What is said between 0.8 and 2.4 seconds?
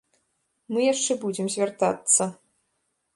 яшчэ будзем звяртацца.